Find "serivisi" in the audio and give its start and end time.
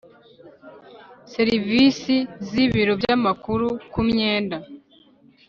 1.33-2.15